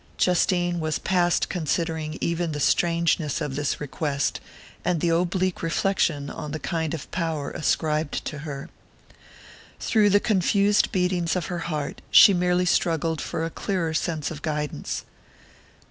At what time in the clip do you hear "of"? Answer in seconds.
3.39-3.55, 6.95-7.11, 11.35-11.45, 14.31-14.41